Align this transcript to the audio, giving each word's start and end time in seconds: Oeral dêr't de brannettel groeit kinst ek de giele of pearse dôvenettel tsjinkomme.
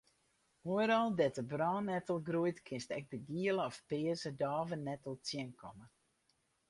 Oeral 0.71 1.07
dêr't 1.17 1.37
de 1.39 1.43
brannettel 1.51 2.19
groeit 2.27 2.59
kinst 2.67 2.89
ek 2.97 3.05
de 3.11 3.19
giele 3.27 3.61
of 3.67 3.77
pearse 3.89 4.31
dôvenettel 4.41 5.15
tsjinkomme. 5.25 5.87